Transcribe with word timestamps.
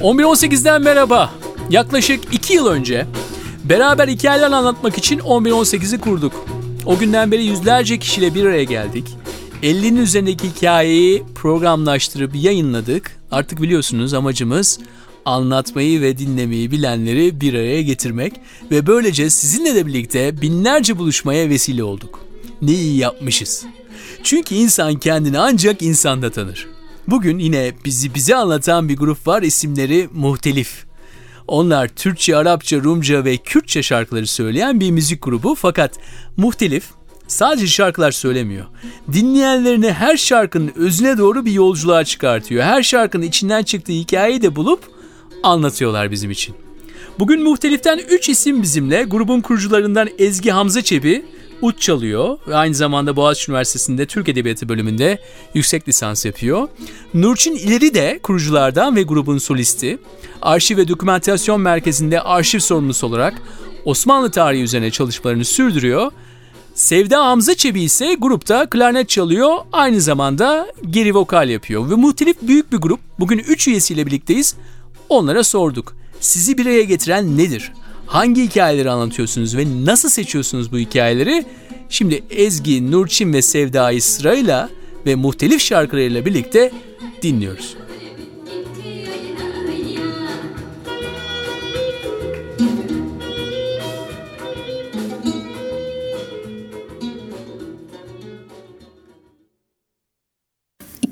11.18'den 0.00 0.82
merhaba. 0.82 1.30
Yaklaşık 1.70 2.34
2 2.34 2.54
yıl 2.54 2.66
önce 2.66 3.06
beraber 3.64 4.08
hikayeler 4.08 4.50
anlatmak 4.50 4.98
için 4.98 5.18
11.18'i 5.18 6.00
kurduk. 6.00 6.32
O 6.86 6.98
günden 6.98 7.32
beri 7.32 7.44
yüzlerce 7.44 7.98
kişiyle 7.98 8.34
bir 8.34 8.44
araya 8.44 8.64
geldik. 8.64 9.04
50'nin 9.62 9.96
üzerindeki 9.96 10.48
hikayeyi 10.48 11.24
programlaştırıp 11.34 12.34
yayınladık. 12.34 13.16
Artık 13.30 13.62
biliyorsunuz 13.62 14.14
amacımız 14.14 14.78
anlatmayı 15.24 16.00
ve 16.00 16.18
dinlemeyi 16.18 16.70
bilenleri 16.70 17.40
bir 17.40 17.54
araya 17.54 17.82
getirmek 17.82 18.32
ve 18.70 18.86
böylece 18.86 19.30
sizinle 19.30 19.74
de 19.74 19.86
birlikte 19.86 20.42
binlerce 20.42 20.98
buluşmaya 20.98 21.48
vesile 21.48 21.84
olduk. 21.84 22.20
Ne 22.62 22.72
iyi 22.72 22.96
yapmışız. 22.96 23.64
Çünkü 24.22 24.54
insan 24.54 24.94
kendini 24.94 25.38
ancak 25.38 25.82
insanda 25.82 26.30
tanır. 26.30 26.75
Bugün 27.08 27.38
yine 27.38 27.72
bizi 27.84 28.14
bize 28.14 28.36
anlatan 28.36 28.88
bir 28.88 28.96
grup 28.96 29.26
var 29.26 29.42
isimleri 29.42 30.08
Muhtelif. 30.14 30.84
Onlar 31.48 31.88
Türkçe, 31.88 32.36
Arapça, 32.36 32.76
Rumca 32.76 33.24
ve 33.24 33.36
Kürtçe 33.36 33.82
şarkıları 33.82 34.26
söyleyen 34.26 34.80
bir 34.80 34.90
müzik 34.90 35.22
grubu 35.22 35.54
fakat 35.54 35.98
Muhtelif 36.36 36.84
sadece 37.28 37.66
şarkılar 37.66 38.10
söylemiyor. 38.10 38.66
Dinleyenlerini 39.12 39.92
her 39.92 40.16
şarkının 40.16 40.72
özüne 40.76 41.18
doğru 41.18 41.44
bir 41.44 41.52
yolculuğa 41.52 42.04
çıkartıyor. 42.04 42.64
Her 42.64 42.82
şarkının 42.82 43.24
içinden 43.24 43.62
çıktığı 43.62 43.92
hikayeyi 43.92 44.42
de 44.42 44.56
bulup 44.56 44.80
anlatıyorlar 45.42 46.10
bizim 46.10 46.30
için. 46.30 46.54
Bugün 47.18 47.42
Muhtelif'ten 47.42 47.98
3 48.10 48.28
isim 48.28 48.62
bizimle. 48.62 49.02
Grubun 49.02 49.40
kurucularından 49.40 50.08
Ezgi 50.18 50.50
Hamza 50.50 50.82
Çebi, 50.82 51.24
ut 51.62 51.80
çalıyor 51.80 52.38
ve 52.48 52.56
aynı 52.56 52.74
zamanda 52.74 53.16
Boğaziçi 53.16 53.50
Üniversitesi'nde 53.50 54.06
Türk 54.06 54.28
Edebiyatı 54.28 54.68
bölümünde 54.68 55.18
yüksek 55.54 55.88
lisans 55.88 56.24
yapıyor. 56.24 56.68
Nurçin 57.14 57.56
İleri 57.56 57.94
de 57.94 58.20
kuruculardan 58.22 58.96
ve 58.96 59.02
grubun 59.02 59.38
solisti. 59.38 59.98
Arşiv 60.42 60.76
ve 60.76 60.88
Dokümentasyon 60.88 61.60
Merkezi'nde 61.60 62.20
arşiv 62.20 62.58
sorumlusu 62.58 63.06
olarak 63.06 63.42
Osmanlı 63.84 64.30
tarihi 64.30 64.62
üzerine 64.62 64.90
çalışmalarını 64.90 65.44
sürdürüyor. 65.44 66.12
Sevda 66.74 67.26
Hamza 67.26 67.54
Çebi 67.54 67.82
ise 67.82 68.14
grupta 68.18 68.66
klarnet 68.70 69.08
çalıyor, 69.08 69.56
aynı 69.72 70.00
zamanda 70.00 70.66
geri 70.90 71.14
vokal 71.14 71.48
yapıyor. 71.48 71.90
Ve 71.90 71.94
muhtelif 71.94 72.36
büyük 72.42 72.72
bir 72.72 72.76
grup. 72.76 73.00
Bugün 73.18 73.38
3 73.38 73.68
üyesiyle 73.68 74.06
birlikteyiz. 74.06 74.54
Onlara 75.08 75.44
sorduk. 75.44 75.96
Sizi 76.20 76.58
bir 76.58 76.66
araya 76.66 76.82
getiren 76.82 77.38
nedir? 77.38 77.72
Hangi 78.06 78.42
hikayeleri 78.42 78.90
anlatıyorsunuz 78.90 79.56
ve 79.56 79.64
nasıl 79.84 80.08
seçiyorsunuz 80.08 80.72
bu 80.72 80.78
hikayeleri? 80.78 81.44
Şimdi 81.88 82.22
Ezgi, 82.30 82.90
Nurçin 82.90 83.32
ve 83.32 83.42
Sevda'yı 83.42 84.02
sırayla 84.02 84.68
ve 85.06 85.14
muhtelif 85.14 85.60
şarkılarıyla 85.60 86.26
birlikte 86.26 86.72
dinliyoruz. 87.22 87.76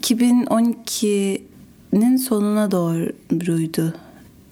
...2012'nin 0.00 2.17
sonuna 2.17 2.70
doğruydu 2.70 3.95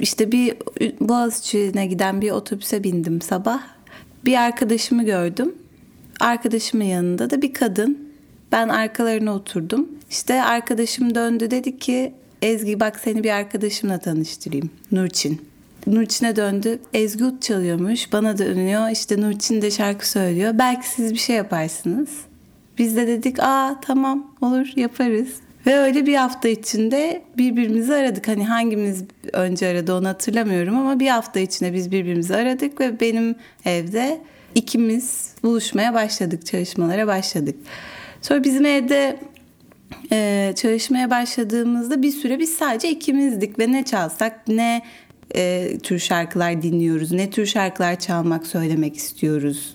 işte 0.03 0.33
bir 0.33 0.55
Boğaziçi'ne 1.01 1.87
giden 1.87 2.21
bir 2.21 2.31
otobüse 2.31 2.85
bindim 2.85 3.21
sabah. 3.21 3.63
Bir 4.25 4.37
arkadaşımı 4.37 5.05
gördüm. 5.05 5.55
Arkadaşımın 6.21 6.85
yanında 6.85 7.31
da 7.31 7.43
bir 7.43 7.53
kadın. 7.53 8.13
Ben 8.53 8.69
arkalarına 8.69 9.35
oturdum. 9.35 9.89
İşte 10.11 10.43
arkadaşım 10.43 11.15
döndü 11.15 11.51
dedi 11.51 11.79
ki 11.79 12.13
Ezgi 12.43 12.81
bak 12.81 13.01
seni 13.01 13.25
bir 13.25 13.31
arkadaşımla 13.31 13.99
tanıştırayım. 13.99 14.71
Nurçin. 14.93 15.41
Nurçin'e 15.87 16.37
döndü. 16.37 16.79
Ezgi 16.95 17.25
ut 17.25 17.43
çalıyormuş. 17.43 18.13
Bana 18.13 18.39
dönüyor. 18.39 18.91
İşte 18.91 19.21
Nurçin 19.21 19.63
de 19.63 19.71
şarkı 19.71 20.11
söylüyor. 20.11 20.59
Belki 20.59 20.89
siz 20.89 21.13
bir 21.13 21.19
şey 21.19 21.37
yaparsınız. 21.37 22.11
Biz 22.79 22.97
de 22.97 23.07
dedik 23.07 23.37
aa 23.41 23.81
tamam 23.81 24.35
olur 24.41 24.73
yaparız. 24.77 25.29
Ve 25.67 25.79
öyle 25.79 26.07
bir 26.07 26.15
hafta 26.15 26.49
içinde 26.49 27.23
birbirimizi 27.39 27.95
aradık. 27.95 28.29
Hani 28.29 28.45
hangimiz 28.47 29.05
önce 29.33 29.69
aradı 29.69 29.95
onu 29.95 30.09
hatırlamıyorum 30.09 30.79
ama 30.79 31.01
bir 31.01 31.09
hafta 31.09 31.41
içinde 31.41 31.73
biz 31.73 31.93
birbirimizi 31.93 32.37
aradık 32.37 32.81
ve 32.81 33.01
benim 33.01 33.35
evde 33.65 34.21
ikimiz 34.55 35.35
buluşmaya 35.43 35.95
başladık, 35.95 36.47
çalışmalara 36.47 37.07
başladık. 37.07 37.57
Sonra 38.23 38.45
bizim 38.45 38.67
evde 38.67 39.21
e, 40.13 40.53
çalışmaya 40.57 41.11
başladığımızda 41.11 42.03
bir 42.03 42.13
süre 42.13 42.39
biz 42.39 42.55
sadece 42.55 42.91
ikimizdik 42.91 43.59
ve 43.59 43.73
ne 43.73 43.85
çalsak 43.85 44.49
ne 44.49 44.83
e, 45.35 45.69
tür 45.83 45.99
şarkılar 45.99 46.63
dinliyoruz, 46.63 47.13
ne 47.13 47.31
tür 47.31 47.47
şarkılar 47.47 47.99
çalmak, 47.99 48.47
söylemek 48.47 48.97
istiyoruz 48.97 49.75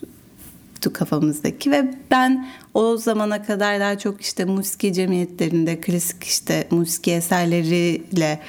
kafamızdaki 0.92 1.70
ve 1.70 1.90
ben 2.10 2.46
o 2.78 2.96
zamana 2.96 3.42
kadar 3.42 3.80
daha 3.80 3.98
çok 3.98 4.20
işte 4.20 4.44
musiki 4.44 4.92
cemiyetlerinde 4.92 5.80
klasik 5.80 6.24
işte 6.24 6.66
musiki 6.70 7.12
eserleriyle 7.12 8.40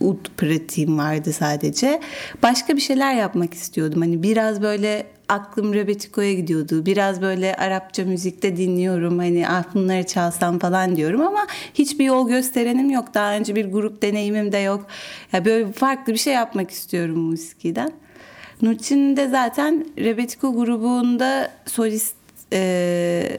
ud 0.00 0.26
pratiğim 0.36 0.98
vardı 0.98 1.32
sadece. 1.32 2.00
Başka 2.42 2.76
bir 2.76 2.80
şeyler 2.80 3.14
yapmak 3.14 3.54
istiyordum. 3.54 4.00
Hani 4.00 4.22
biraz 4.22 4.62
böyle 4.62 5.06
aklım 5.28 5.74
Rebetiko'ya 5.74 6.32
gidiyordu. 6.32 6.86
Biraz 6.86 7.22
böyle 7.22 7.56
Arapça 7.56 8.04
müzikte 8.04 8.56
dinliyorum. 8.56 9.18
Hani 9.18 9.48
ah 9.48 9.64
bunları 9.74 10.06
çalsam 10.06 10.58
falan 10.58 10.96
diyorum 10.96 11.20
ama 11.20 11.46
hiçbir 11.74 12.04
yol 12.04 12.28
gösterenim 12.28 12.90
yok. 12.90 13.14
Daha 13.14 13.36
önce 13.36 13.54
bir 13.54 13.72
grup 13.72 14.02
deneyimim 14.02 14.52
de 14.52 14.58
yok. 14.58 14.86
Ya 15.32 15.44
böyle 15.44 15.72
farklı 15.72 16.12
bir 16.12 16.18
şey 16.18 16.34
yapmak 16.34 16.70
istiyorum 16.70 17.18
musikiden. 17.18 17.92
Nurçin'in 18.62 19.16
de 19.16 19.28
zaten 19.28 19.86
Rebetiko 19.98 20.54
grubunda 20.54 21.50
solistlik 21.66 22.23
e, 22.54 23.38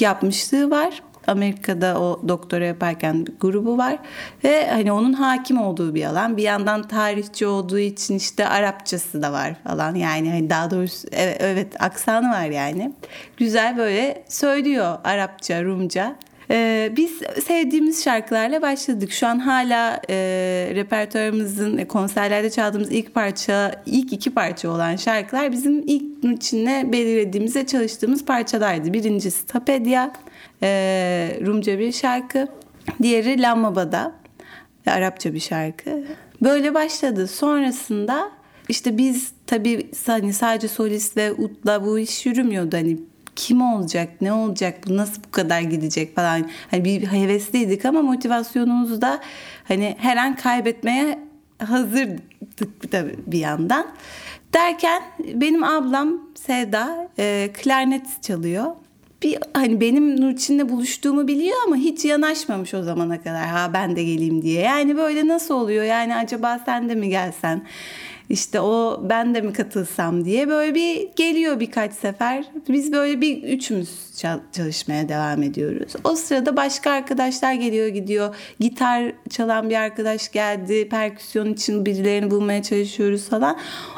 yapmışlığı 0.00 0.70
var. 0.70 1.02
Amerika'da 1.26 2.00
o 2.00 2.20
doktora 2.28 2.64
yaparken 2.64 3.26
grubu 3.40 3.78
var 3.78 3.98
ve 4.44 4.70
hani 4.70 4.92
onun 4.92 5.12
hakim 5.12 5.60
olduğu 5.60 5.94
bir 5.94 6.04
alan. 6.04 6.36
Bir 6.36 6.42
yandan 6.42 6.88
tarihçi 6.88 7.46
olduğu 7.46 7.78
için 7.78 8.16
işte 8.16 8.48
Arapçası 8.48 9.22
da 9.22 9.32
var 9.32 9.54
falan. 9.64 9.94
Yani 9.94 10.30
hani 10.30 10.50
daha 10.50 10.70
doğrusu 10.70 11.08
evet, 11.12 11.36
evet 11.40 11.82
aksanı 11.82 12.30
var 12.30 12.44
yani. 12.44 12.92
Güzel 13.36 13.76
böyle 13.76 14.24
söylüyor 14.28 14.98
Arapça, 15.04 15.64
Rumca. 15.64 16.16
Ee, 16.50 16.92
biz 16.96 17.10
sevdiğimiz 17.44 18.04
şarkılarla 18.04 18.62
başladık. 18.62 19.12
Şu 19.12 19.26
an 19.26 19.38
hala 19.38 20.00
e, 20.10 20.14
repertuarımızın 20.74 21.78
e, 21.78 21.88
konserlerde 21.88 22.50
çaldığımız 22.50 22.92
ilk 22.92 23.14
parça, 23.14 23.82
ilk 23.86 24.12
iki 24.12 24.34
parça 24.34 24.70
olan 24.70 24.96
şarkılar 24.96 25.52
bizim 25.52 25.82
ilk 25.86 26.24
içinde 26.24 26.92
belirlediğimizde 26.92 27.66
çalıştığımız 27.66 28.24
parçalardı. 28.24 28.92
Birincisi 28.92 29.46
Tapedia, 29.46 30.12
e, 30.62 31.38
Rumca 31.46 31.78
bir 31.78 31.92
şarkı. 31.92 32.48
Diğeri 33.02 33.42
Lambada, 33.42 34.12
Arapça 34.86 35.34
bir 35.34 35.40
şarkı. 35.40 36.04
Böyle 36.42 36.74
başladı. 36.74 37.26
Sonrasında 37.26 38.30
işte 38.68 38.98
biz 38.98 39.32
tabii 39.46 39.90
hani 40.06 40.32
sadece 40.32 40.68
solist 40.68 41.16
ve 41.16 41.32
utla 41.32 41.84
bu 41.86 41.98
iş 41.98 42.26
yürümüyordu. 42.26 42.76
Hani 42.76 42.98
kim 43.36 43.62
olacak, 43.62 44.08
ne 44.20 44.32
olacak, 44.32 44.78
bu 44.88 44.96
nasıl 44.96 45.22
bu 45.26 45.30
kadar 45.30 45.60
gidecek 45.60 46.16
falan. 46.16 46.50
Hani 46.70 46.84
bir 46.84 47.06
hevesliydik 47.06 47.84
ama 47.84 48.02
motivasyonumuzu 48.02 49.00
da 49.00 49.20
hani 49.64 49.96
her 49.98 50.16
an 50.16 50.36
kaybetmeye 50.36 51.18
hazırdık 51.58 52.92
tabii 52.92 53.16
bir 53.26 53.38
yandan. 53.38 53.86
Derken 54.54 55.02
benim 55.34 55.64
ablam 55.64 56.20
Sevda 56.34 57.08
e, 57.18 57.50
klarnet 57.62 58.22
çalıyor. 58.22 58.66
Bir 59.22 59.38
hani 59.54 59.80
benim 59.80 60.20
Nurçin'le 60.20 60.68
buluştuğumu 60.68 61.28
biliyor 61.28 61.56
ama 61.66 61.76
hiç 61.76 62.04
yanaşmamış 62.04 62.74
o 62.74 62.82
zamana 62.82 63.22
kadar. 63.22 63.46
Ha 63.46 63.70
ben 63.72 63.96
de 63.96 64.04
geleyim 64.04 64.42
diye. 64.42 64.62
Yani 64.62 64.96
böyle 64.96 65.28
nasıl 65.28 65.54
oluyor? 65.54 65.84
Yani 65.84 66.14
acaba 66.14 66.60
sen 66.66 66.88
de 66.88 66.94
mi 66.94 67.08
gelsen? 67.08 67.62
İşte 68.28 68.60
o 68.60 69.00
ben 69.08 69.34
de 69.34 69.40
mi 69.40 69.52
katılsam 69.52 70.24
diye 70.24 70.48
böyle 70.48 70.74
bir 70.74 71.08
geliyor 71.16 71.60
birkaç 71.60 71.92
sefer. 71.92 72.44
Biz 72.68 72.92
böyle 72.92 73.20
bir 73.20 73.42
üçümüz 73.42 73.90
çalışmaya 74.52 75.08
devam 75.08 75.42
ediyoruz. 75.42 75.92
O 76.04 76.16
sırada 76.16 76.56
başka 76.56 76.90
arkadaşlar 76.90 77.52
geliyor 77.52 77.88
gidiyor. 77.88 78.36
Gitar 78.60 79.12
çalan 79.30 79.70
bir 79.70 79.76
arkadaş 79.76 80.32
geldi. 80.32 80.88
Perküsyon 80.88 81.52
için 81.52 81.86
birilerini 81.86 82.30
bulmaya 82.30 82.62
çalışıyoruz 82.62 83.28
falan. 83.28 83.56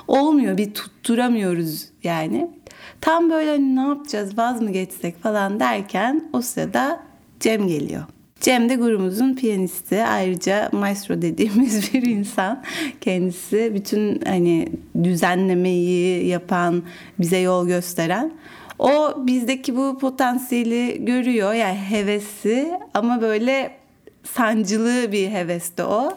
Olmuyor 0.09 0.57
bir 0.57 0.75
tutturamıyoruz 0.75 1.89
yani. 2.03 2.51
Tam 3.01 3.31
böyle 3.31 3.59
ne 3.59 3.81
yapacağız 3.81 4.39
vaz 4.39 4.63
mı 4.63 4.71
geçsek 4.71 5.23
falan 5.23 5.61
derken 5.61 6.29
o 6.33 6.41
sırada 6.41 7.01
Cem 7.41 7.69
geliyor. 7.69 8.05
Cem 8.41 8.69
de 8.69 8.75
grubumuzun 8.75 9.35
piyanisti. 9.35 10.03
Ayrıca 10.03 10.69
maestro 10.73 11.23
dediğimiz 11.23 11.95
bir 11.95 12.03
insan. 12.03 12.63
Kendisi 13.01 13.73
bütün 13.75 14.21
hani 14.27 14.69
düzenlemeyi 15.05 16.27
yapan, 16.27 16.83
bize 17.19 17.39
yol 17.39 17.67
gösteren. 17.67 18.33
O 18.79 19.15
bizdeki 19.27 19.77
bu 19.77 19.99
potansiyeli 19.99 21.05
görüyor 21.05 21.53
yani 21.55 21.79
hevesi 21.79 22.71
ama 22.95 23.21
böyle 23.21 23.71
sancılı 24.25 25.13
bir 25.13 25.29
hevesti 25.29 25.83
o. 25.83 26.13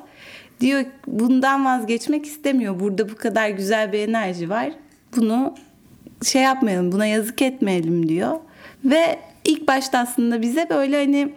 diyor 0.60 0.84
bundan 1.08 1.66
vazgeçmek 1.66 2.26
istemiyor. 2.26 2.80
Burada 2.80 3.10
bu 3.10 3.16
kadar 3.16 3.50
güzel 3.50 3.94
bir 3.94 4.00
enerji 4.00 4.50
var. 4.50 4.72
Bunu 5.16 5.56
şey 6.24 6.42
yapmayalım, 6.42 6.92
buna 6.92 7.06
yazık 7.06 7.42
etmeyelim 7.42 8.10
diyor. 8.10 8.40
Ve 8.86 9.20
ilk 9.46 9.68
başta 9.68 10.00
aslında 10.00 10.42
bize 10.42 10.68
böyle 10.70 10.98
hani 11.06 11.34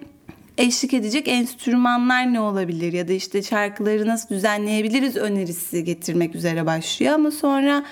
eşlik 0.62 0.94
edecek 0.94 1.28
enstrümanlar 1.28 2.32
ne 2.32 2.40
olabilir 2.40 2.92
ya 2.92 3.08
da 3.08 3.12
işte 3.12 3.42
şarkıları 3.42 4.06
nasıl 4.06 4.28
düzenleyebiliriz 4.28 5.16
önerisi 5.16 5.84
getirmek 5.84 6.34
üzere 6.34 6.66
başlıyor 6.66 7.14
ama 7.14 7.30
sonra 7.30 7.84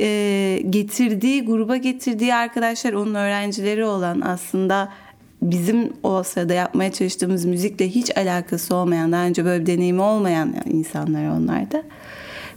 e, 0.00 0.60
getirdiği 0.70 1.44
gruba 1.44 1.76
getirdiği 1.76 2.34
arkadaşlar 2.34 2.92
onun 2.92 3.14
öğrencileri 3.14 3.84
olan 3.84 4.20
aslında 4.20 4.92
bizim 5.42 5.92
o 6.02 6.22
sırada 6.22 6.54
yapmaya 6.54 6.92
çalıştığımız 6.92 7.44
müzikle 7.44 7.88
hiç 7.88 8.16
alakası 8.16 8.74
olmayan 8.76 9.12
daha 9.12 9.24
önce 9.24 9.44
böyle 9.44 9.62
bir 9.62 9.66
deneyimi 9.66 10.02
olmayan 10.02 10.54
insanlar 10.64 11.28
onlar 11.28 11.70
da. 11.70 11.82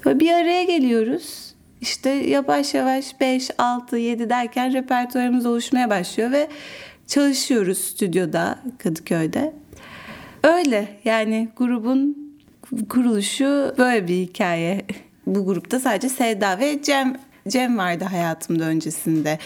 Böyle 0.05 0.19
bir 0.19 0.31
araya 0.31 0.63
geliyoruz. 0.63 1.53
İşte 1.81 2.09
yavaş 2.09 2.73
yavaş 2.73 3.19
5, 3.21 3.51
6, 3.57 3.97
7 3.97 4.29
derken 4.29 4.73
repertuarımız 4.73 5.45
oluşmaya 5.45 5.89
başlıyor 5.89 6.31
ve 6.31 6.47
çalışıyoruz 7.07 7.77
stüdyoda 7.77 8.59
Kadıköy'de. 8.77 9.53
Öyle 10.43 10.87
yani 11.05 11.49
grubun 11.57 12.17
kuruluşu 12.89 13.75
böyle 13.77 14.07
bir 14.07 14.15
hikaye. 14.15 14.85
Bu 15.27 15.45
grupta 15.45 15.79
sadece 15.79 16.09
Sevda 16.09 16.59
ve 16.59 16.81
Cem 16.83 17.17
Cem 17.47 17.77
vardı 17.77 18.03
hayatımda 18.03 18.63
öncesinde. 18.63 19.39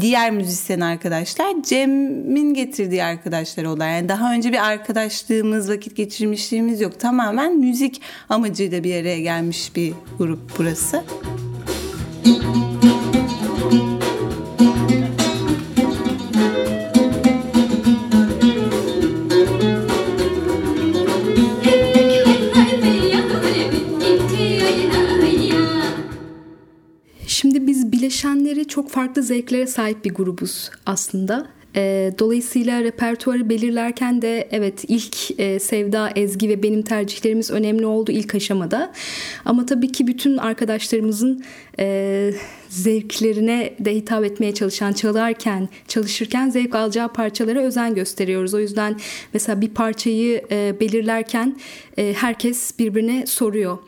Diğer 0.00 0.30
müzisyen 0.30 0.80
arkadaşlar 0.80 1.62
Cem'in 1.62 2.54
getirdiği 2.54 3.04
arkadaşlar 3.04 3.64
oldular. 3.64 3.88
Yani 3.88 4.08
daha 4.08 4.34
önce 4.34 4.52
bir 4.52 4.66
arkadaşlığımız, 4.66 5.70
vakit 5.70 5.96
geçirmişliğimiz 5.96 6.80
yok. 6.80 7.00
Tamamen 7.00 7.56
müzik 7.56 8.02
amacıyla 8.28 8.84
bir 8.84 9.00
araya 9.00 9.20
gelmiş 9.20 9.76
bir 9.76 9.92
grup 10.18 10.40
burası. 10.58 11.02
Müzik 12.26 12.73
bileşenleri 28.14 28.68
çok 28.68 28.90
farklı 28.90 29.22
zevklere 29.22 29.66
sahip 29.66 30.04
bir 30.04 30.14
grubuz 30.14 30.70
aslında. 30.86 31.46
E, 31.76 32.12
dolayısıyla 32.18 32.82
repertuarı 32.82 33.48
belirlerken 33.48 34.22
de 34.22 34.48
evet 34.50 34.84
ilk 34.88 35.40
e, 35.40 35.58
Sevda, 35.58 36.10
Ezgi 36.16 36.48
ve 36.48 36.62
benim 36.62 36.82
tercihlerimiz 36.82 37.50
önemli 37.50 37.86
oldu 37.86 38.12
ilk 38.12 38.34
aşamada. 38.34 38.92
Ama 39.44 39.66
tabii 39.66 39.92
ki 39.92 40.06
bütün 40.06 40.36
arkadaşlarımızın 40.36 41.44
e, 41.78 42.30
zevklerine 42.68 43.74
de 43.80 43.94
hitap 43.94 44.24
etmeye 44.24 44.54
çalışan, 44.54 44.92
çalarken, 44.92 45.68
çalışırken 45.88 46.50
zevk 46.50 46.74
alacağı 46.74 47.12
parçalara 47.12 47.60
özen 47.62 47.94
gösteriyoruz. 47.94 48.54
O 48.54 48.60
yüzden 48.60 48.96
mesela 49.32 49.60
bir 49.60 49.68
parçayı 49.68 50.44
e, 50.50 50.80
belirlerken 50.80 51.56
herkes 51.96 52.78
birbirine 52.78 53.26
soruyor. 53.26 53.78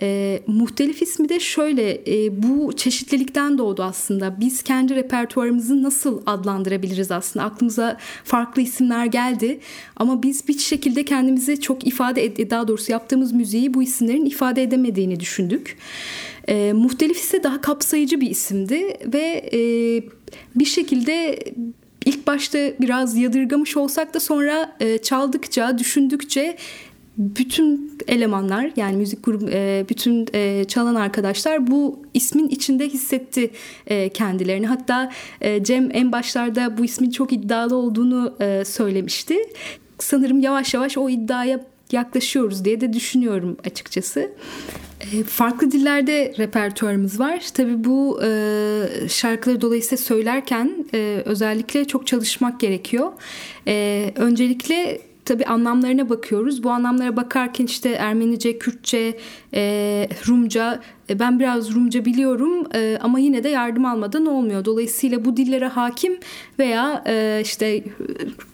E, 0.00 0.40
muhtelif 0.46 1.02
ismi 1.02 1.28
de 1.28 1.40
şöyle 1.40 2.02
e, 2.06 2.42
bu 2.42 2.72
çeşitlilikten 2.76 3.58
doğdu 3.58 3.82
aslında. 3.82 4.40
Biz 4.40 4.62
kendi 4.62 4.94
repertuarımızı 4.94 5.82
nasıl 5.82 6.22
adlandırabiliriz 6.26 7.10
aslında? 7.10 7.46
Aklımıza 7.46 7.98
farklı 8.24 8.62
isimler 8.62 9.06
geldi 9.06 9.60
ama 9.96 10.22
biz 10.22 10.48
bir 10.48 10.58
şekilde 10.58 11.04
kendimizi 11.04 11.60
çok 11.60 11.86
ifade 11.86 12.26
ed- 12.26 12.50
daha 12.50 12.68
doğrusu 12.68 12.92
yaptığımız 12.92 13.32
müziği 13.32 13.74
bu 13.74 13.82
isimlerin 13.82 14.26
ifade 14.26 14.62
edemediğini 14.62 15.20
düşündük. 15.20 15.76
E, 16.48 16.72
muhtelif 16.72 17.18
ise 17.18 17.42
daha 17.42 17.60
kapsayıcı 17.60 18.20
bir 18.20 18.30
isimdi 18.30 18.96
ve 19.12 19.50
e, 19.52 19.58
bir 20.56 20.64
şekilde 20.64 21.38
ilk 22.04 22.26
başta 22.26 22.58
biraz 22.80 23.16
yadırgamış 23.16 23.76
olsak 23.76 24.14
da 24.14 24.20
sonra 24.20 24.76
e, 24.80 24.98
çaldıkça, 24.98 25.78
düşündükçe 25.78 26.56
bütün 27.18 27.98
elemanlar 28.08 28.70
yani 28.76 28.96
müzik 28.96 29.24
grubu 29.24 29.46
e, 29.50 29.84
bütün 29.88 30.26
e, 30.34 30.64
çalan 30.64 30.94
arkadaşlar 30.94 31.66
bu 31.66 32.02
ismin 32.14 32.48
içinde 32.48 32.88
hissetti 32.88 33.50
e, 33.86 34.08
kendilerini. 34.08 34.66
Hatta 34.66 35.12
Cem 35.62 35.88
en 35.92 36.12
başlarda 36.12 36.78
bu 36.78 36.84
ismin 36.84 37.10
çok 37.10 37.32
iddialı 37.32 37.76
olduğunu 37.76 38.34
söylemişti. 38.64 39.36
Sanırım 39.98 40.40
yavaş 40.40 40.74
yavaş 40.74 40.98
o 40.98 41.10
iddiaya 41.10 41.66
yaklaşıyoruz 41.92 42.64
diye 42.64 42.80
de 42.80 42.92
düşünüyorum 42.92 43.56
açıkçası. 43.66 44.30
Farklı 45.26 45.70
dillerde 45.70 46.34
repertuarımız 46.38 47.20
var. 47.20 47.42
Tabii 47.54 47.84
bu 47.84 48.20
şarkıları 49.08 49.60
dolayısıyla 49.60 50.04
söylerken 50.04 50.84
özellikle 51.24 51.84
çok 51.84 52.06
çalışmak 52.06 52.60
gerekiyor. 52.60 53.12
Öncelikle 54.16 55.00
tabii 55.24 55.44
anlamlarına 55.44 56.08
bakıyoruz. 56.08 56.62
Bu 56.62 56.70
anlamlara 56.70 57.16
bakarken 57.16 57.66
işte 57.66 57.90
Ermenice, 57.90 58.58
Kürtçe, 58.58 59.18
e, 59.54 60.08
Rumca 60.28 60.80
e, 61.10 61.18
ben 61.18 61.40
biraz 61.40 61.74
Rumca 61.74 62.04
biliyorum 62.04 62.66
e, 62.74 62.98
ama 63.00 63.18
yine 63.18 63.44
de 63.44 63.48
yardım 63.48 63.84
almadan 63.84 64.26
olmuyor. 64.26 64.64
Dolayısıyla 64.64 65.24
bu 65.24 65.36
dillere 65.36 65.68
hakim 65.68 66.18
veya 66.58 67.04
e, 67.06 67.40
işte 67.42 67.84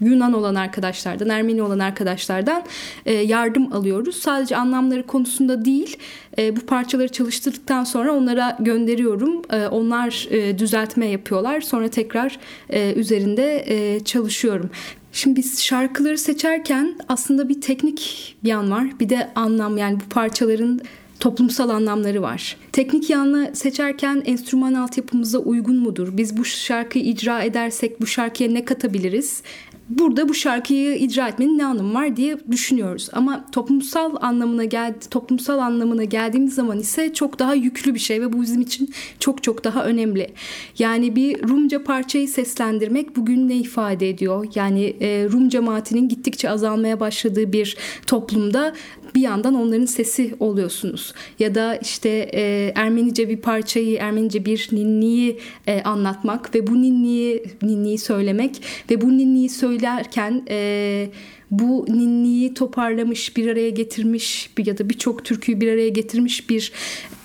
Yunan 0.00 0.32
olan 0.32 0.54
arkadaşlardan, 0.54 1.28
Ermeni 1.28 1.62
olan 1.62 1.78
arkadaşlardan 1.78 2.62
e, 3.06 3.12
yardım 3.12 3.72
alıyoruz. 3.72 4.16
Sadece 4.16 4.56
anlamları 4.56 5.06
konusunda 5.06 5.64
değil, 5.64 5.96
e, 6.38 6.56
bu 6.56 6.60
parçaları 6.60 7.08
çalıştırdıktan 7.08 7.84
sonra 7.84 8.12
onlara 8.12 8.56
gönderiyorum. 8.60 9.42
E, 9.50 9.66
onlar 9.66 10.28
e, 10.30 10.58
düzeltme 10.58 11.06
yapıyorlar. 11.06 11.60
Sonra 11.60 11.88
tekrar 11.88 12.38
e, 12.70 12.92
üzerinde 12.94 13.64
e, 13.66 14.00
çalışıyorum. 14.04 14.70
Şimdi 15.12 15.36
biz 15.36 15.62
şarkıları 15.62 16.18
seçerken 16.18 16.96
aslında 17.08 17.48
bir 17.48 17.60
teknik 17.60 18.36
yan 18.42 18.70
var. 18.70 19.00
Bir 19.00 19.08
de 19.08 19.30
anlam 19.34 19.78
yani 19.78 20.00
bu 20.00 20.08
parçaların 20.08 20.80
toplumsal 21.20 21.68
anlamları 21.68 22.22
var. 22.22 22.56
Teknik 22.72 23.10
yanını 23.10 23.50
seçerken 23.54 24.22
enstrüman 24.26 24.74
altyapımıza 24.74 25.38
uygun 25.38 25.76
mudur? 25.76 26.08
Biz 26.12 26.36
bu 26.36 26.44
şarkıyı 26.44 27.04
icra 27.04 27.42
edersek 27.42 28.00
bu 28.00 28.06
şarkıya 28.06 28.50
ne 28.50 28.64
katabiliriz? 28.64 29.42
Burada 29.90 30.28
bu 30.28 30.34
şarkıyı 30.34 30.96
icra 30.96 31.28
etmenin 31.28 31.58
ne 31.58 31.64
anlamı 31.64 31.94
var 31.94 32.16
diye 32.16 32.36
düşünüyoruz. 32.50 33.08
Ama 33.12 33.44
toplumsal 33.52 34.16
anlamına 34.20 34.64
geldi, 34.64 34.98
toplumsal 35.10 35.58
anlamına 35.58 36.04
geldiğimiz 36.04 36.54
zaman 36.54 36.78
ise 36.78 37.14
çok 37.14 37.38
daha 37.38 37.54
yüklü 37.54 37.94
bir 37.94 37.98
şey 37.98 38.20
ve 38.20 38.32
bu 38.32 38.42
bizim 38.42 38.60
için 38.60 38.90
çok 39.18 39.42
çok 39.42 39.64
daha 39.64 39.84
önemli. 39.84 40.30
Yani 40.78 41.16
bir 41.16 41.48
Rumca 41.48 41.84
parçayı 41.84 42.28
seslendirmek 42.28 43.16
bugün 43.16 43.48
ne 43.48 43.56
ifade 43.56 44.08
ediyor? 44.08 44.46
Yani 44.54 44.84
e, 45.00 45.28
Rum 45.32 45.48
cemaatinin 45.48 46.08
gittikçe 46.08 46.50
azalmaya 46.50 47.00
başladığı 47.00 47.52
bir 47.52 47.76
toplumda 48.06 48.74
bir 49.14 49.20
yandan 49.20 49.54
onların 49.54 49.86
sesi 49.86 50.34
oluyorsunuz. 50.40 51.14
Ya 51.38 51.54
da 51.54 51.76
işte 51.76 52.30
e, 52.34 52.72
Ermenice 52.74 53.28
bir 53.28 53.36
parçayı, 53.36 53.96
Ermenice 53.96 54.44
bir 54.44 54.68
ninniyi 54.72 55.38
e, 55.66 55.82
anlatmak 55.82 56.54
ve 56.54 56.66
bu 56.66 56.82
ninniyi 56.82 57.44
ninniyi 57.62 57.98
söylemek 57.98 58.62
ve 58.90 59.00
bu 59.00 59.18
ninniyi 59.18 59.48
söylerken 59.48 60.42
e, 60.50 61.08
bu 61.50 61.86
ninniyi 61.88 62.54
toparlamış, 62.54 63.36
bir 63.36 63.48
araya 63.48 63.70
getirmiş 63.70 64.50
ya 64.66 64.78
da 64.78 64.88
birçok 64.88 65.24
türküyü 65.24 65.60
bir 65.60 65.72
araya 65.72 65.88
getirmiş 65.88 66.50
bir 66.50 66.72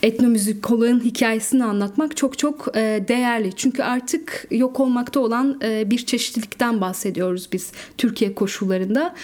etnomüzikoloğun 0.03 0.99
hikayesini 0.99 1.63
anlatmak 1.63 2.17
çok 2.17 2.37
çok 2.37 2.67
e, 2.75 3.05
değerli. 3.07 3.55
Çünkü 3.55 3.83
artık 3.83 4.47
yok 4.51 4.79
olmakta 4.79 5.19
olan 5.19 5.59
e, 5.63 5.91
bir 5.91 6.05
çeşitlilikten 6.05 6.81
bahsediyoruz 6.81 7.49
biz 7.51 7.71
Türkiye 7.97 8.35
koşullarında. 8.35 9.15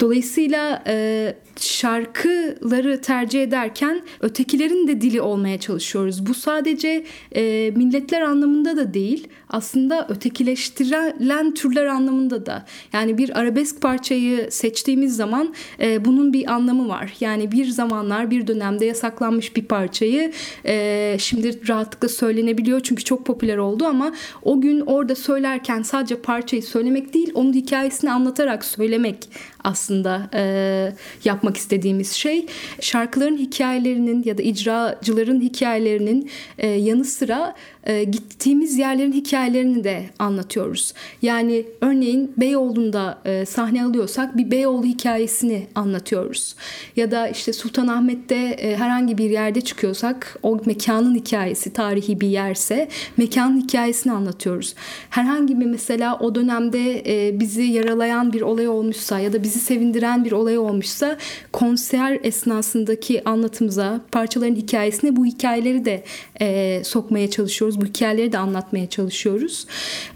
Dolayısıyla 0.00 0.82
e, 0.86 1.34
şarkıları 1.60 3.00
tercih 3.00 3.42
ederken 3.42 4.02
ötekilerin 4.20 4.88
de 4.88 5.00
dili 5.00 5.20
olmaya 5.20 5.60
çalışıyoruz. 5.60 6.26
Bu 6.26 6.34
sadece 6.34 7.04
milletler 7.76 8.20
anlamında 8.20 8.76
da 8.76 8.94
değil, 8.94 9.28
aslında 9.48 10.06
ötekileştirilen 10.08 11.54
türler 11.54 11.86
anlamında 11.86 12.46
da. 12.46 12.66
Yani 12.92 13.18
bir 13.18 13.38
arabesk 13.38 13.80
parçayı 13.80 14.50
seçtiğimiz 14.50 15.16
zaman 15.16 15.54
bunun 16.00 16.32
bir 16.32 16.52
anlamı 16.52 16.88
var. 16.88 17.14
Yani 17.20 17.52
bir 17.52 17.66
zamanlar 17.66 18.30
bir 18.30 18.46
dönemde 18.46 18.84
yasaklanmış 18.84 19.56
bir 19.56 19.64
parçayı 19.64 20.23
e, 20.66 21.16
şimdi 21.18 21.68
rahatlıkla 21.68 22.08
söylenebiliyor 22.08 22.80
çünkü 22.80 23.04
çok 23.04 23.26
popüler 23.26 23.56
oldu 23.56 23.84
ama 23.84 24.14
o 24.42 24.60
gün 24.60 24.80
orada 24.80 25.14
söylerken 25.14 25.82
sadece 25.82 26.16
parçayı 26.16 26.62
söylemek 26.62 27.14
değil 27.14 27.30
onun 27.34 27.52
hikayesini 27.52 28.10
anlatarak 28.10 28.64
söylemek 28.64 29.28
aslında 29.64 30.30
e, 30.34 30.92
yapmak 31.24 31.56
istediğimiz 31.56 32.12
şey. 32.12 32.46
Şarkıların 32.80 33.36
hikayelerinin 33.36 34.22
ya 34.24 34.38
da 34.38 34.42
icracıların 34.42 35.40
hikayelerinin 35.40 36.30
e, 36.58 36.66
yanı 36.68 37.04
sıra 37.04 37.54
e, 37.86 38.04
gittiğimiz 38.04 38.78
yerlerin 38.78 39.12
hikayelerini 39.12 39.84
de 39.84 40.04
anlatıyoruz. 40.18 40.94
Yani 41.22 41.64
örneğin 41.80 42.32
Beyoğlu'nda 42.36 43.18
e, 43.24 43.46
sahne 43.46 43.84
alıyorsak 43.84 44.36
bir 44.36 44.50
Beyoğlu 44.50 44.84
hikayesini 44.84 45.66
anlatıyoruz. 45.74 46.54
Ya 46.96 47.10
da 47.10 47.28
işte 47.28 47.52
Sultanahmet'te 47.52 48.36
e, 48.36 48.76
herhangi 48.76 49.18
bir 49.18 49.30
yerde 49.30 49.60
çıkıyorsak 49.60 50.38
o 50.42 50.60
mekanın 50.66 51.14
hikayesi 51.14 51.72
tarihi 51.72 52.20
bir 52.20 52.28
yerse 52.28 52.88
mekanın 53.16 53.60
hikayesini 53.60 54.12
anlatıyoruz. 54.12 54.74
Herhangi 55.10 55.60
bir 55.60 55.66
mesela 55.66 56.18
o 56.18 56.34
dönemde 56.34 57.02
e, 57.06 57.40
bizi 57.40 57.62
yaralayan 57.62 58.32
bir 58.32 58.40
olay 58.40 58.68
olmuşsa 58.68 59.18
ya 59.18 59.32
da 59.32 59.42
bizi 59.42 59.53
sevindiren 59.58 60.24
bir 60.24 60.32
olay 60.32 60.58
olmuşsa 60.58 61.16
konser 61.52 62.18
esnasındaki 62.22 63.24
anlatımıza 63.24 64.00
parçaların 64.12 64.54
hikayesine 64.54 65.16
bu 65.16 65.26
hikayeleri 65.26 65.84
de 65.84 66.04
e, 66.40 66.80
sokmaya 66.84 67.30
çalışıyoruz. 67.30 67.80
Bu 67.80 67.84
hikayeleri 67.84 68.32
de 68.32 68.38
anlatmaya 68.38 68.88
çalışıyoruz. 68.88 69.66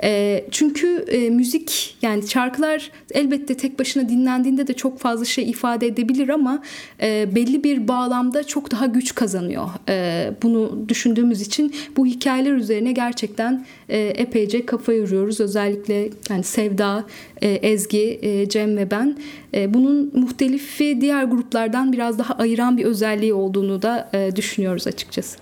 E, 0.03 0.45
çünkü 0.51 1.05
e, 1.09 1.31
müzik 1.31 1.97
yani 2.03 2.29
şarkılar 2.29 2.91
elbette 3.11 3.57
tek 3.57 3.79
başına 3.79 4.09
dinlendiğinde 4.09 4.67
de 4.67 4.73
çok 4.73 4.99
fazla 4.99 5.25
şey 5.25 5.51
ifade 5.51 5.87
edebilir 5.87 6.29
ama 6.29 6.63
e, 7.03 7.35
belli 7.35 7.65
bir 7.65 7.89
bağlamda 7.89 8.45
çok 8.45 8.71
daha 8.71 8.87
güç 8.87 9.15
kazanıyor. 9.15 9.69
E, 9.89 10.31
bunu 10.43 10.89
düşündüğümüz 10.89 11.41
için 11.41 11.75
bu 11.97 12.07
hikayeler 12.07 12.53
üzerine 12.53 12.93
gerçekten 12.93 13.67
e, 13.89 13.99
epeyce 13.99 14.67
kafa 14.67 14.93
yoruyoruz. 14.93 15.41
Özellikle 15.41 16.09
yani 16.31 16.45
Sevda, 16.45 17.05
e, 17.43 17.49
Ezgi, 17.49 18.19
e, 18.23 18.49
Cem 18.49 18.77
ve 18.77 18.91
ben. 18.91 19.17
E, 19.55 19.75
bunun 19.75 20.11
muhtelifi 20.15 21.01
diğer 21.01 21.25
gruplardan 21.25 21.93
biraz 21.93 22.19
daha 22.19 22.35
ayıran 22.35 22.77
bir 22.77 22.85
özelliği 22.85 23.35
olduğunu 23.35 23.83
da 23.83 24.11
e, 24.13 24.37
düşünüyoruz 24.37 24.87
açıkçası. 24.87 25.39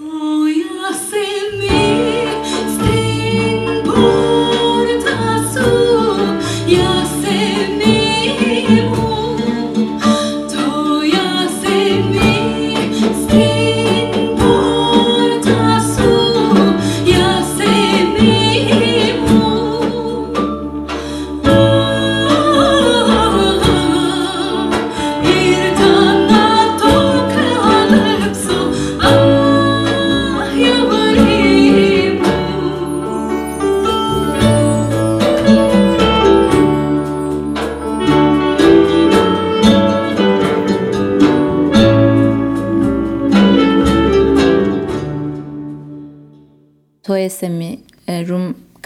Oh, 0.00 0.48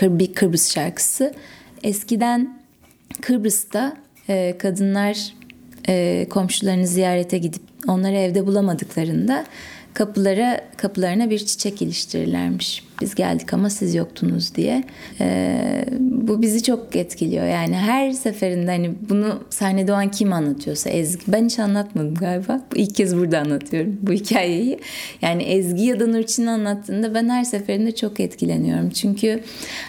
bir 0.03 0.35
Kıbrıs 0.35 0.75
şarkısı. 0.75 1.35
Eskiden 1.83 2.59
Kıbrıs'ta 3.21 3.97
e, 4.29 4.59
kadınlar 4.59 5.35
e, 5.89 6.27
komşularını 6.31 6.87
ziyarete 6.87 7.39
gidip 7.39 7.63
onları 7.89 8.15
evde 8.15 8.47
bulamadıklarında 8.47 9.45
kapılara 9.97 10.61
kapılarına 10.77 11.31
bir 11.31 11.39
çiçek 11.39 11.83
iliştirirlermiş. 11.83 12.85
Biz 13.01 13.15
geldik 13.15 13.55
ama 13.55 13.71
siz 13.71 13.95
yoktunuz 13.95 14.55
diye. 14.55 14.85
Ee, 15.21 15.85
bu 16.01 16.43
bizi 16.43 16.63
çok 16.63 16.97
etkiliyor. 16.97 17.47
Yani 17.47 17.75
her 17.77 18.11
seferinde 18.11 18.71
hani 18.71 18.95
bunu 19.09 19.43
sahnede 19.51 19.93
o 19.93 20.11
kim 20.11 20.33
anlatıyorsa 20.33 20.91
Ezgi. 20.91 21.23
Ben 21.29 21.45
hiç 21.45 21.59
anlatmadım 21.59 22.15
galiba. 22.15 22.61
İlk 22.75 22.95
kez 22.95 23.17
burada 23.17 23.39
anlatıyorum 23.39 23.99
bu 24.03 24.13
hikayeyi. 24.13 24.79
Yani 25.23 25.43
Ezgi 25.43 25.85
ya 25.85 26.01
da 26.01 26.07
Nurçin 26.07 26.47
anlattığında 26.47 27.15
ben 27.15 27.29
her 27.29 27.45
seferinde 27.45 27.95
çok 27.95 28.21
etkileniyorum. 28.21 28.91
Çünkü 28.91 29.41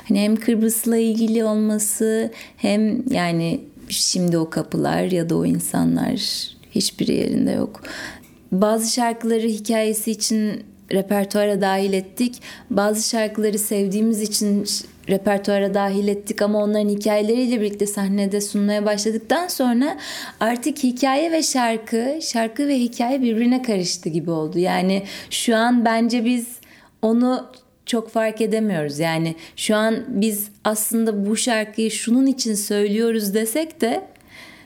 hani 0.07 0.19
hem 0.19 0.35
Kıbrıs'la 0.35 0.97
ilgili 0.97 1.43
olması 1.43 2.31
hem 2.57 3.09
yani 3.09 3.61
şimdi 3.89 4.37
o 4.37 4.49
kapılar 4.49 5.03
ya 5.03 5.29
da 5.29 5.37
o 5.37 5.45
insanlar 5.45 6.47
hiçbir 6.71 7.07
yerinde 7.07 7.51
yok. 7.51 7.81
Bazı 8.51 8.93
şarkıları 8.93 9.47
hikayesi 9.47 10.11
için 10.11 10.63
repertuara 10.91 11.61
dahil 11.61 11.93
ettik. 11.93 12.41
Bazı 12.69 13.09
şarkıları 13.09 13.59
sevdiğimiz 13.59 14.21
için 14.21 14.65
repertuara 15.09 15.73
dahil 15.73 16.07
ettik 16.07 16.41
ama 16.41 16.63
onların 16.63 16.89
hikayeleriyle 16.89 17.61
birlikte 17.61 17.87
sahnede 17.87 18.41
sunmaya 18.41 18.85
başladıktan 18.85 19.47
sonra 19.47 19.97
artık 20.39 20.83
hikaye 20.83 21.31
ve 21.31 21.43
şarkı, 21.43 22.19
şarkı 22.21 22.67
ve 22.67 22.79
hikaye 22.79 23.21
birbirine 23.21 23.61
karıştı 23.61 24.09
gibi 24.09 24.31
oldu. 24.31 24.59
Yani 24.59 25.03
şu 25.29 25.55
an 25.55 25.85
bence 25.85 26.25
biz 26.25 26.47
onu 27.01 27.47
çok 27.85 28.09
fark 28.09 28.41
edemiyoruz. 28.41 28.99
Yani 28.99 29.35
şu 29.55 29.75
an 29.75 30.05
biz 30.07 30.49
aslında 30.63 31.25
bu 31.25 31.37
şarkıyı 31.37 31.91
şunun 31.91 32.25
için 32.25 32.53
söylüyoruz 32.53 33.33
desek 33.33 33.81
de 33.81 34.07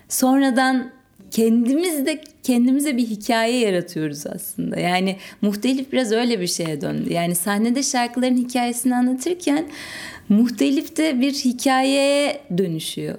sonradan 0.10 0.92
kendimiz 1.32 2.06
de 2.06 2.22
kendimize 2.44 2.98
bir 2.98 3.08
hikaye 3.08 3.60
yaratıyoruz 3.60 4.28
aslında. 4.28 4.80
Yani 4.80 5.18
muhtelif 5.42 5.92
biraz 5.92 6.12
öyle 6.12 6.40
bir 6.40 6.48
şeye 6.48 6.82
döndü. 6.82 7.14
Yani 7.14 7.36
sahnede 7.36 7.84
şarkıların 7.84 8.38
hikayesini 8.38 8.96
anlatırken 8.96 9.68
muhtelif 10.30 10.98
de 10.98 11.22
bir 11.22 11.34
hikayeye 11.34 12.42
dönüşüyor. 12.58 13.18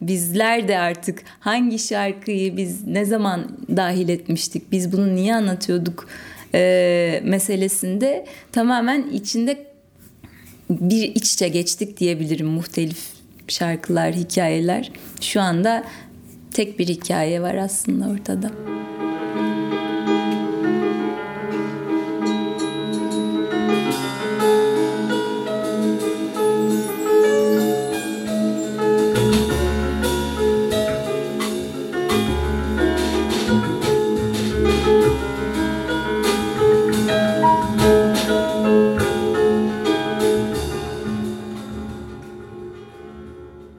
Bizler 0.00 0.68
de 0.68 0.78
artık 0.78 1.22
hangi 1.40 1.78
şarkıyı 1.78 2.56
biz 2.56 2.86
ne 2.86 3.04
zaman 3.04 3.58
dahil 3.76 4.08
etmiştik, 4.08 4.72
biz 4.72 4.92
bunu 4.92 5.14
niye 5.14 5.34
anlatıyorduk 5.34 6.08
e, 6.54 7.20
meselesinde 7.24 8.26
tamamen 8.52 9.02
içinde 9.12 9.66
bir 10.70 11.02
iç 11.14 11.32
içe 11.32 11.48
geçtik 11.48 12.00
diyebilirim 12.00 12.46
muhtelif 12.46 13.14
şarkılar, 13.48 14.14
hikayeler. 14.14 14.92
Şu 15.20 15.40
anda 15.40 15.84
tek 16.54 16.78
bir 16.78 16.88
hikaye 16.88 17.42
var 17.42 17.54
aslında 17.54 18.08
ortada. 18.08 18.50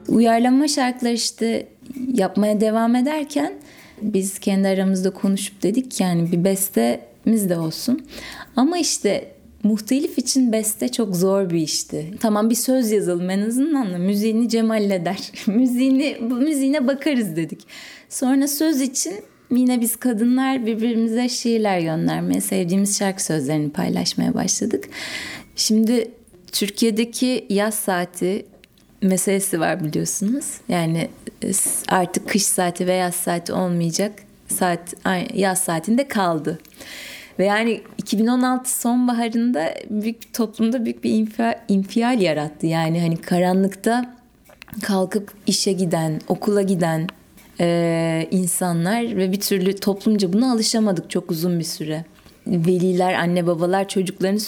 uyarlama 0.08 0.68
şarkılar 0.68 1.12
işte 1.12 1.75
yapmaya 2.16 2.60
devam 2.60 2.96
ederken 2.96 3.52
biz 4.02 4.38
kendi 4.38 4.68
aramızda 4.68 5.10
konuşup 5.10 5.62
dedik 5.62 6.00
yani 6.00 6.32
bir 6.32 6.44
bestemiz 6.44 7.48
de 7.48 7.58
olsun. 7.58 8.06
Ama 8.56 8.78
işte 8.78 9.32
muhtelif 9.62 10.18
için 10.18 10.52
beste 10.52 10.88
çok 10.88 11.16
zor 11.16 11.50
bir 11.50 11.60
işti. 11.60 12.14
Tamam 12.20 12.50
bir 12.50 12.54
söz 12.54 12.90
yazalım 12.90 13.30
en 13.30 13.40
azından 13.40 13.92
da 13.92 13.98
müziğini 13.98 14.48
Cem 14.48 14.70
halleder. 14.70 15.32
müziğini, 15.46 16.16
müziğine 16.20 16.86
bakarız 16.86 17.36
dedik. 17.36 17.60
Sonra 18.08 18.48
söz 18.48 18.80
için 18.80 19.14
yine 19.50 19.80
biz 19.80 19.96
kadınlar 19.96 20.66
birbirimize 20.66 21.28
şiirler 21.28 21.80
göndermeye, 21.80 22.40
sevdiğimiz 22.40 22.98
şarkı 22.98 23.24
sözlerini 23.24 23.70
paylaşmaya 23.70 24.34
başladık. 24.34 24.84
Şimdi 25.56 26.10
Türkiye'deki 26.52 27.46
yaz 27.48 27.74
saati 27.74 28.46
meselesi 29.02 29.60
var 29.60 29.84
biliyorsunuz. 29.84 30.44
Yani 30.68 31.08
artık 31.88 32.28
kış 32.28 32.42
saati 32.42 32.86
ve 32.86 32.94
yaz 32.94 33.14
saati 33.14 33.52
olmayacak. 33.52 34.12
Saat 34.48 34.94
yaz 35.34 35.58
saatinde 35.58 36.08
kaldı. 36.08 36.58
Ve 37.38 37.44
yani 37.44 37.80
2016 37.98 38.80
sonbaharında 38.80 39.74
büyük 39.90 40.34
toplumda 40.34 40.84
büyük 40.84 41.04
bir 41.04 41.10
infial, 41.10 41.54
infial 41.68 42.20
yarattı. 42.20 42.66
Yani 42.66 43.00
hani 43.00 43.16
karanlıkta 43.16 44.14
kalkıp 44.82 45.32
işe 45.46 45.72
giden, 45.72 46.20
okula 46.28 46.62
giden 46.62 47.06
e, 47.60 48.28
insanlar 48.30 49.16
ve 49.16 49.32
bir 49.32 49.40
türlü 49.40 49.76
toplumca 49.76 50.32
buna 50.32 50.52
alışamadık 50.52 51.10
çok 51.10 51.30
uzun 51.30 51.58
bir 51.58 51.64
süre. 51.64 52.04
Veliler, 52.46 53.14
anne 53.14 53.46
babalar 53.46 53.88
çocuklarını 53.88 54.40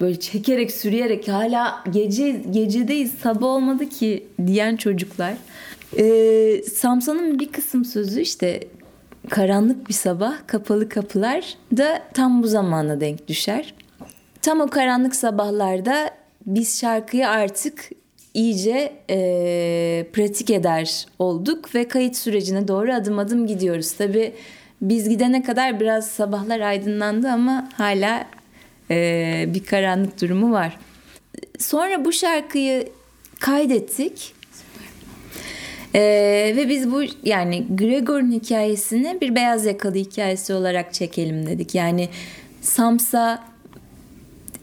böyle 0.00 0.20
çekerek 0.20 0.70
sürüyerek 0.70 1.28
hala 1.28 1.84
gece 1.92 2.30
gecedeyiz 2.50 3.12
sabah 3.22 3.46
olmadı 3.46 3.88
ki 3.88 4.26
diyen 4.46 4.76
çocuklar. 4.76 5.34
Ee, 5.98 6.62
Samson'un 6.74 7.38
bir 7.38 7.52
kısım 7.52 7.84
sözü 7.84 8.20
işte 8.20 8.60
karanlık 9.28 9.88
bir 9.88 9.94
sabah 9.94 10.34
kapalı 10.46 10.88
kapılar 10.88 11.54
da 11.76 12.02
tam 12.14 12.42
bu 12.42 12.46
zamana 12.46 13.00
denk 13.00 13.28
düşer. 13.28 13.74
tam 14.42 14.60
o 14.60 14.66
karanlık 14.66 15.16
sabahlarda 15.16 16.10
biz 16.46 16.80
şarkıyı 16.80 17.28
artık 17.28 17.90
iyice 18.34 18.92
e, 19.10 20.06
pratik 20.12 20.50
eder 20.50 21.06
olduk 21.18 21.74
ve 21.74 21.88
kayıt 21.88 22.16
sürecine 22.16 22.68
doğru 22.68 22.92
adım 22.92 23.18
adım 23.18 23.46
gidiyoruz. 23.46 23.92
Tabii 23.92 24.34
biz 24.82 25.08
gidene 25.08 25.42
kadar 25.42 25.80
biraz 25.80 26.10
sabahlar 26.10 26.60
aydınlandı 26.60 27.28
ama 27.28 27.68
hala 27.74 28.26
e, 28.90 29.44
bir 29.48 29.64
karanlık 29.64 30.20
durumu 30.20 30.52
var. 30.52 30.78
Sonra 31.58 32.04
bu 32.04 32.12
şarkıyı 32.12 32.88
kaydettik. 33.40 34.34
Ee, 35.94 36.52
ve 36.56 36.68
biz 36.68 36.92
bu 36.92 37.02
yani 37.24 37.66
Gregor'un 37.74 38.32
hikayesini 38.32 39.18
bir 39.20 39.34
beyaz 39.34 39.66
yakalı 39.66 39.94
hikayesi 39.94 40.54
olarak 40.54 40.94
çekelim 40.94 41.46
dedik. 41.46 41.74
Yani 41.74 42.08
Samsa 42.60 43.44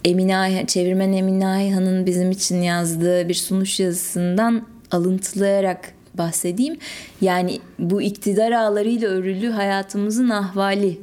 Emine 0.06 0.64
çevirmen 0.68 1.14
Emine 1.14 1.48
Ayhan'ın 1.48 2.06
bizim 2.06 2.32
için 2.32 2.62
yazdığı 2.62 3.30
bir 3.30 3.34
sunuş 3.34 3.80
yazısından 3.80 4.68
alıntılayarak 4.92 5.94
bahsedeyim. 6.14 6.78
Yani 7.22 7.60
bu 7.80 8.02
iktidar 8.02 8.52
ağlarıyla 8.52 9.10
örülü 9.10 9.50
hayatımızın 9.50 10.30
ahvali 10.30 11.00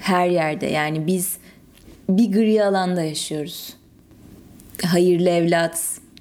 her 0.00 0.28
yerde. 0.28 0.66
Yani 0.66 1.06
biz 1.06 1.36
bir 2.08 2.32
gri 2.32 2.64
alanda 2.64 3.02
yaşıyoruz. 3.02 3.74
Hayırlı 4.84 5.28
evlat, 5.28 5.80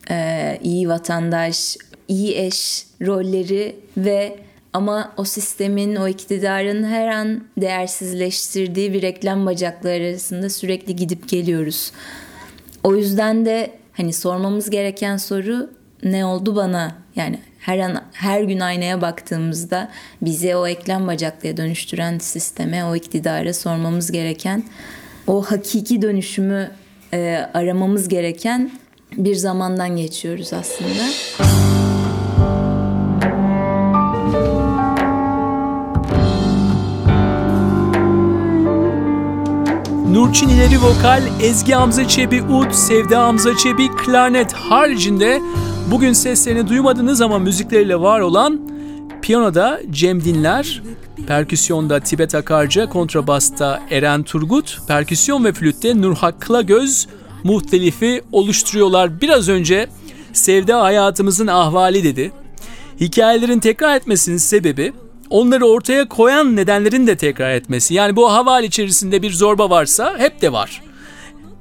e, 0.09 0.59
iyi 0.63 0.89
vatandaş, 0.89 1.77
iyi 2.07 2.37
eş 2.37 2.85
rolleri 3.01 3.75
ve 3.97 4.37
ama 4.73 5.13
o 5.17 5.23
sistemin, 5.23 5.95
o 5.95 6.07
iktidarın 6.07 6.83
her 6.83 7.07
an 7.07 7.43
değersizleştirdiği 7.57 8.93
bir 8.93 9.01
reklam 9.01 9.45
bacakları 9.45 10.03
arasında 10.03 10.49
sürekli 10.49 10.95
gidip 10.95 11.29
geliyoruz. 11.29 11.91
O 12.83 12.95
yüzden 12.95 13.45
de 13.45 13.71
hani 13.93 14.13
sormamız 14.13 14.69
gereken 14.69 15.17
soru 15.17 15.69
ne 16.03 16.25
oldu 16.25 16.55
bana? 16.55 16.95
Yani 17.15 17.39
her 17.59 17.79
an 17.79 18.03
her 18.13 18.41
gün 18.41 18.59
aynaya 18.59 19.01
baktığımızda 19.01 19.91
bizi 20.21 20.55
o 20.55 20.67
eklem 20.67 21.07
bacaklıya 21.07 21.57
dönüştüren 21.57 22.17
sisteme, 22.17 22.85
o 22.85 22.95
iktidara 22.95 23.53
sormamız 23.53 24.11
gereken 24.11 24.63
o 25.27 25.41
hakiki 25.41 26.01
dönüşümü 26.01 26.71
e, 27.13 27.49
aramamız 27.53 28.07
gereken 28.07 28.71
bir 29.17 29.35
zamandan 29.35 29.97
geçiyoruz 29.97 30.53
aslında. 30.53 31.62
Nurçin 40.33 40.49
ileri 40.49 40.81
vokal, 40.81 41.23
Ezgi 41.41 41.73
Hamza 41.73 42.07
Çebi 42.07 42.41
ud, 42.41 42.71
Sevda 42.71 43.21
Hamza 43.21 43.57
Çebi 43.57 43.87
klarnet 43.87 44.53
haricinde 44.53 45.41
bugün 45.91 46.13
seslerini 46.13 46.69
duymadınız 46.69 47.21
ama 47.21 47.39
müzikleriyle 47.39 47.99
var 47.99 48.19
olan 48.19 48.61
piyanoda 49.21 49.81
Cem 49.91 50.23
Dinler, 50.23 50.81
perküsyonda 51.27 51.99
Tibet 51.99 52.35
Akarca, 52.35 52.89
kontrabasta 52.89 53.81
Eren 53.89 54.23
Turgut, 54.23 54.79
perküsyon 54.87 55.45
ve 55.45 55.53
flütte 55.53 56.01
Nurhak 56.01 56.41
Kılagöz 56.41 57.07
muhtelifi 57.43 58.21
oluşturuyorlar. 58.31 59.21
Biraz 59.21 59.49
önce 59.49 59.87
Sevda 60.33 60.81
hayatımızın 60.81 61.47
ahvali 61.47 62.03
dedi. 62.03 62.31
Hikayelerin 62.99 63.59
tekrar 63.59 63.95
etmesinin 63.95 64.37
sebebi 64.37 64.93
onları 65.33 65.65
ortaya 65.65 66.09
koyan 66.09 66.55
nedenlerin 66.55 67.07
de 67.07 67.17
tekrar 67.17 67.51
etmesi. 67.51 67.93
Yani 67.93 68.15
bu 68.15 68.31
haval 68.31 68.63
içerisinde 68.63 69.21
bir 69.21 69.31
zorba 69.31 69.69
varsa 69.69 70.17
hep 70.17 70.41
de 70.41 70.51
var. 70.51 70.81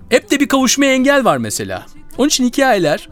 Hep 0.08 0.30
de 0.30 0.40
bir 0.40 0.48
kavuşma 0.48 0.86
engel 0.86 1.24
var 1.24 1.36
mesela. 1.36 1.86
Onun 2.18 2.28
için 2.28 2.44
hikayeler 2.44 3.08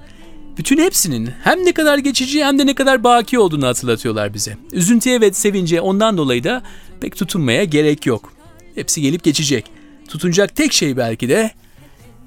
bütün 0.58 0.78
hepsinin 0.78 1.30
hem 1.44 1.64
ne 1.64 1.72
kadar 1.72 1.98
geçici 1.98 2.44
hem 2.44 2.58
de 2.58 2.66
ne 2.66 2.74
kadar 2.74 3.04
baki 3.04 3.38
olduğunu 3.38 3.66
hatırlatıyorlar 3.66 4.34
bize. 4.34 4.56
Üzüntüye 4.72 5.20
ve 5.20 5.32
sevince 5.32 5.80
ondan 5.80 6.18
dolayı 6.18 6.44
da 6.44 6.62
pek 7.00 7.16
tutunmaya 7.16 7.64
gerek 7.64 8.06
yok. 8.06 8.32
Hepsi 8.74 9.00
gelip 9.00 9.24
geçecek. 9.24 9.64
Tutunacak 10.08 10.56
tek 10.56 10.72
şey 10.72 10.96
belki 10.96 11.28
de 11.28 11.50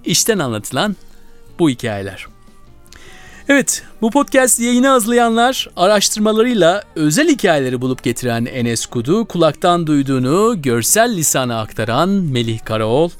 işten 0.06 0.40
anlatılan 0.40 0.96
bu 1.60 1.70
hikayeler. 1.70 2.33
Evet, 3.50 3.84
bu 4.02 4.12
podcast 4.12 4.60
yayını 4.60 4.88
hazırlayanlar 4.88 5.70
araştırmalarıyla 5.76 6.84
özel 6.96 7.30
hikayeleri 7.30 7.82
bulup 7.82 8.04
getiren 8.04 8.46
Enes 8.46 8.86
Kudu, 8.86 9.26
kulaktan 9.26 9.88
duyduğunu 9.88 10.62
görsel 10.62 11.16
lisana 11.16 11.62
aktaran 11.62 12.10
Melih 12.10 12.60
Karaoğlu, 12.60 13.12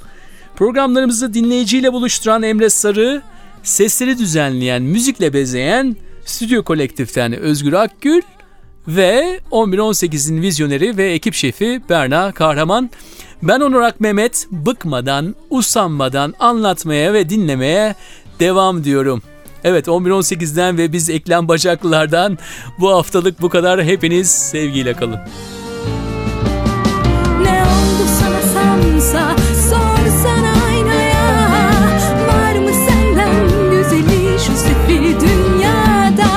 programlarımızı 0.56 1.34
dinleyiciyle 1.34 1.94
buluşturan 1.94 2.44
Emre 2.44 2.70
Sarı, 2.70 3.22
sesleri 3.64 4.18
düzenleyen, 4.18 4.82
müzikle 4.84 5.34
bezeyen 5.34 5.96
Stüdyo 6.26 6.64
Kolektif'ten 6.64 7.34
Özgür 7.34 7.74
Akgül 7.74 8.22
ve 8.88 9.40
11-18'in 9.52 10.42
vizyoneri 10.42 10.98
ve 10.98 11.14
ekip 11.14 11.34
şefi 11.34 11.82
Berna 11.90 12.32
Kahraman. 12.32 12.90
Ben 13.42 13.60
Onur 13.60 13.92
Mehmet, 14.00 14.48
bıkmadan, 14.52 15.36
usanmadan 15.50 16.34
anlatmaya 16.40 17.14
ve 17.14 17.30
dinlemeye 17.30 17.96
devam 18.40 18.84
diyorum. 18.84 19.22
Evet 19.64 19.88
11-18'den 19.88 20.78
ve 20.78 20.94
biz 20.94 21.10
Eklem 21.10 21.48
Bacaklılardan 21.48 22.38
bu 22.80 22.92
haftalık 22.92 23.42
bu 23.42 23.50
kadar. 23.50 23.84
Hepiniz 23.84 24.30
sevgiyle 24.30 24.94
kalın. 24.94 25.20
Ne 27.44 27.64
oldu 27.64 28.06
sana 28.20 28.42
sansa 28.54 29.36
sorsana 29.70 30.54
aynaya 30.68 31.26
Var 32.28 32.56
mı 32.60 32.72
senden 32.88 33.72
güzeli 33.72 34.40
şu 34.40 34.54
sefil 34.58 35.20
dünyada 35.20 36.32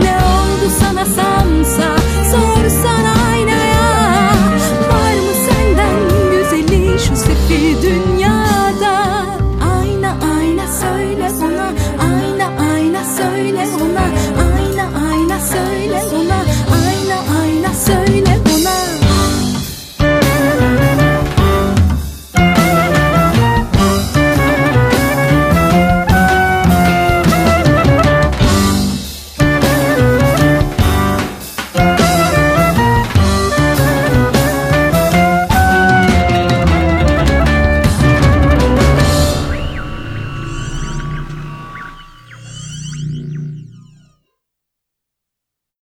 Ne 0.00 0.16
oldu 0.16 0.72
sana 0.80 1.04
sansa 1.04 1.96
sorsana 2.30 3.14
aynaya 3.32 4.30
Var 4.90 5.14
mı 5.14 5.32
senden 5.48 5.96
güzeli 6.30 6.98
şu 6.98 7.16
sefil 7.16 7.82
dünyada 7.82 9.26
Ayna 9.78 10.16
ayna 10.36 10.66
söyle 10.80 11.30
ona 11.42 11.51
Ayna 15.42 15.98
ayna 15.98 16.31